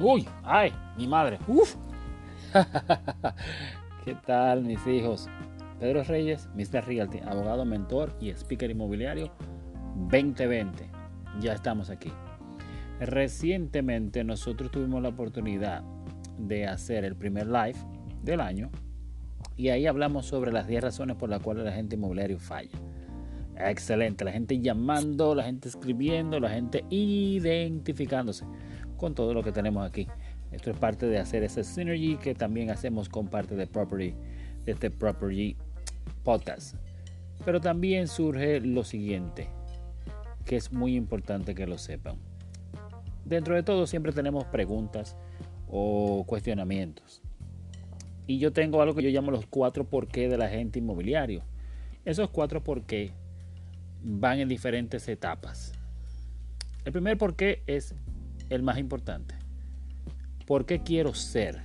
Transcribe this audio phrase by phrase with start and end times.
[0.00, 1.38] Uy, ay, mi madre.
[1.48, 1.74] Uf.
[4.04, 5.28] ¿Qué tal, mis hijos?
[5.80, 6.86] Pedro Reyes, Mr.
[6.86, 9.32] Realty, abogado, mentor y speaker inmobiliario
[10.08, 10.88] 2020.
[11.40, 12.12] Ya estamos aquí.
[13.00, 15.82] Recientemente nosotros tuvimos la oportunidad
[16.38, 17.78] de hacer el primer live
[18.22, 18.70] del año
[19.56, 22.78] y ahí hablamos sobre las 10 razones por las cuales la gente inmobiliario falla.
[23.56, 28.44] Excelente, la gente llamando, la gente escribiendo, la gente identificándose
[28.98, 30.06] con todo lo que tenemos aquí.
[30.52, 34.14] Esto es parte de hacer ese synergy que también hacemos con parte de Property,
[34.64, 35.56] de este Property
[36.24, 36.74] Podcast.
[37.44, 39.48] Pero también surge lo siguiente,
[40.44, 42.18] que es muy importante que lo sepan.
[43.24, 45.16] Dentro de todo siempre tenemos preguntas
[45.68, 47.22] o cuestionamientos.
[48.26, 51.42] Y yo tengo algo que yo llamo los cuatro por qué de la gente inmobiliario.
[52.04, 53.12] Esos cuatro por qué
[54.02, 55.72] van en diferentes etapas.
[56.84, 57.94] El primer por qué es
[58.50, 59.34] el más importante.
[60.46, 61.62] ¿Por qué quiero ser?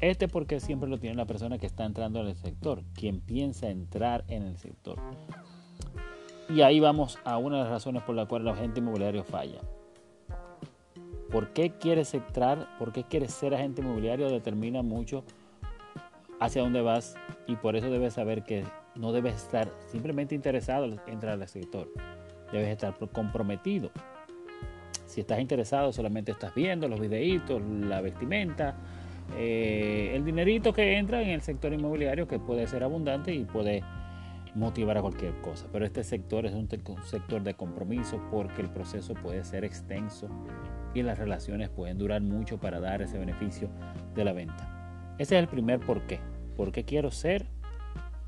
[0.00, 3.68] Este porque siempre lo tiene la persona que está entrando en el sector, quien piensa
[3.68, 4.98] entrar en el sector.
[6.48, 9.60] Y ahí vamos a una de las razones por las cuales la gente inmobiliario falla.
[11.30, 12.66] ¿Por qué quieres entrar?
[12.78, 14.28] ¿Por qué quieres ser agente inmobiliario?
[14.28, 15.22] Determina mucho
[16.40, 17.14] hacia dónde vas
[17.46, 18.64] y por eso debes saber que
[18.96, 21.88] no debes estar simplemente interesado en entrar al sector.
[22.50, 23.92] Debes estar comprometido.
[25.10, 28.76] Si estás interesado, solamente estás viendo los videitos, la vestimenta,
[29.36, 33.82] eh, el dinerito que entra en el sector inmobiliario que puede ser abundante y puede
[34.54, 35.66] motivar a cualquier cosa.
[35.72, 36.68] Pero este sector es un
[37.02, 40.28] sector de compromiso porque el proceso puede ser extenso
[40.94, 43.68] y las relaciones pueden durar mucho para dar ese beneficio
[44.14, 45.16] de la venta.
[45.18, 46.20] Ese es el primer por qué.
[46.56, 47.46] ¿Por quiero ser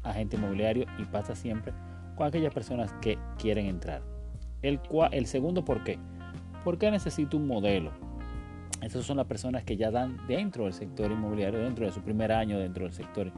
[0.02, 0.86] agente inmobiliario?
[0.98, 1.72] Y pasa siempre
[2.16, 4.02] con aquellas personas que quieren entrar.
[4.62, 4.80] El,
[5.12, 6.00] el segundo por qué
[6.64, 7.90] ¿Por qué necesito un modelo?
[8.82, 12.30] Esas son las personas que ya dan dentro del sector inmobiliario, dentro de su primer
[12.30, 13.32] año dentro del sector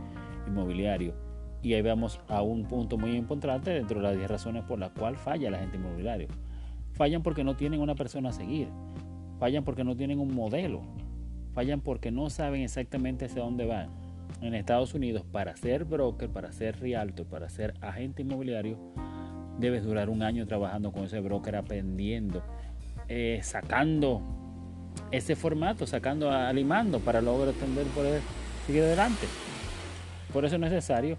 [0.46, 1.14] inmobiliario.
[1.62, 4.90] Y ahí vamos a un punto muy importante dentro de las 10 razones por las
[4.90, 6.28] cuales falla la gente inmobiliaria.
[6.92, 8.68] Fallan porque no tienen una persona a seguir.
[9.38, 10.82] Fallan porque no tienen un modelo.
[11.52, 13.88] Fallan porque no saben exactamente hacia dónde van.
[14.42, 18.78] En Estados Unidos, para ser broker, para ser realtor, para ser agente inmobiliario,
[19.58, 22.42] debes durar un año trabajando con ese broker, aprendiendo
[23.08, 24.22] eh, sacando
[25.10, 28.20] ese formato, sacando, alimando para lograr atender poder
[28.66, 29.26] seguir adelante.
[30.32, 31.16] Por eso es necesario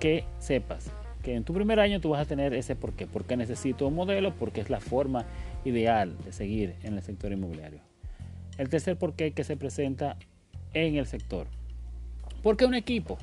[0.00, 0.90] que sepas
[1.22, 3.06] que en tu primer año tú vas a tener ese por qué.
[3.06, 5.24] Porque necesito un modelo, porque es la forma
[5.64, 7.80] ideal de seguir en el sector inmobiliario.
[8.58, 10.16] El tercer por qué que se presenta
[10.74, 11.46] en el sector.
[12.42, 13.18] ¿Por qué un equipo?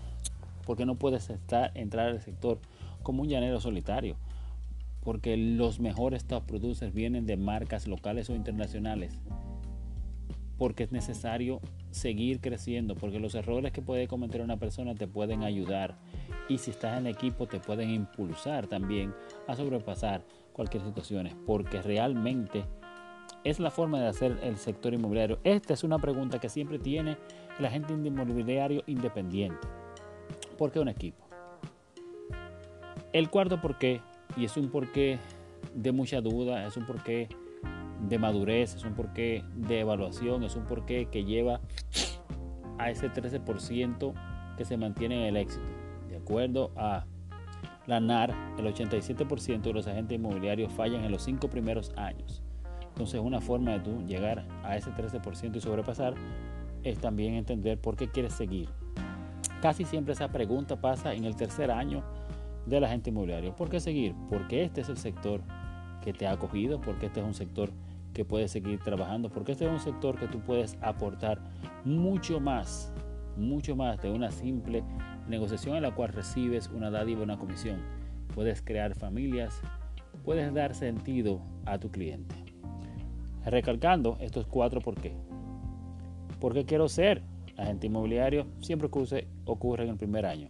[0.65, 2.59] Porque no puedes estar, entrar al sector
[3.03, 4.17] como un llanero solitario
[5.03, 9.17] porque los mejores top producers vienen de marcas locales o internacionales.
[10.57, 15.43] Porque es necesario seguir creciendo, porque los errores que puede cometer una persona te pueden
[15.43, 15.97] ayudar
[16.47, 19.13] y si estás en equipo te pueden impulsar también
[19.47, 20.23] a sobrepasar
[20.53, 22.63] cualquier situación, porque realmente
[23.43, 25.39] es la forma de hacer el sector inmobiliario.
[25.43, 27.17] Esta es una pregunta que siempre tiene
[27.59, 29.67] la gente inmobiliario independiente.
[30.59, 31.25] ¿Por qué un equipo?
[33.13, 33.99] El cuarto por qué
[34.37, 35.19] y es un porqué
[35.73, 37.29] de mucha duda, es un porqué
[38.07, 41.61] de madurez, es un porqué de evaluación, es un porqué que lleva
[42.77, 44.13] a ese 13%
[44.57, 45.65] que se mantiene en el éxito.
[46.09, 47.05] De acuerdo a
[47.87, 52.41] la NAR, el 87% de los agentes inmobiliarios fallan en los cinco primeros años.
[52.89, 56.13] Entonces una forma de tú llegar a ese 13% y sobrepasar
[56.83, 58.69] es también entender por qué quieres seguir.
[59.61, 62.03] Casi siempre esa pregunta pasa en el tercer año
[62.65, 63.55] de la gente inmobiliaria.
[63.55, 64.15] ¿Por qué seguir?
[64.29, 65.41] Porque este es el sector
[66.01, 67.71] que te ha acogido, porque este es un sector
[68.13, 71.39] que puedes seguir trabajando, porque este es un sector que tú puedes aportar
[71.85, 72.91] mucho más,
[73.37, 74.83] mucho más de una simple
[75.27, 77.79] negociación en la cual recibes una dádiva, una comisión.
[78.35, 79.61] Puedes crear familias,
[80.23, 82.35] puedes dar sentido a tu cliente.
[83.45, 85.15] Recalcando estos cuatro por qué.
[86.39, 87.23] Porque quiero ser
[87.57, 90.49] agente inmobiliario, siempre ocurre, ocurre en el primer año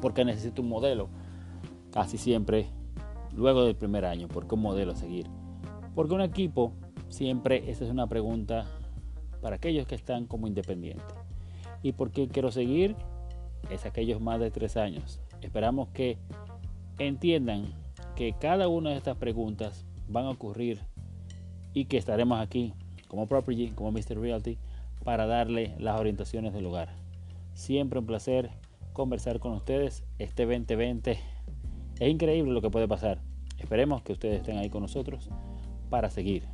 [0.00, 1.08] porque necesito un modelo.
[1.92, 2.66] Casi siempre
[3.32, 5.26] luego del primer año, porque un modelo seguir.
[5.94, 6.72] Porque un equipo,
[7.08, 8.66] siempre esa es una pregunta
[9.40, 11.06] para aquellos que están como independientes.
[11.82, 12.96] ¿Y por qué quiero seguir?
[13.70, 15.20] Es aquellos más de tres años.
[15.40, 16.18] Esperamos que
[16.98, 17.72] entiendan
[18.16, 20.80] que cada una de estas preguntas van a ocurrir
[21.72, 22.74] y que estaremos aquí
[23.06, 24.18] como Property, como Mr.
[24.20, 24.58] Realty,
[25.04, 26.90] para darle las orientaciones del lugar.
[27.54, 28.50] Siempre un placer
[28.98, 31.20] conversar con ustedes este 2020.
[32.00, 33.20] Es increíble lo que puede pasar.
[33.56, 35.30] Esperemos que ustedes estén ahí con nosotros
[35.88, 36.48] para seguir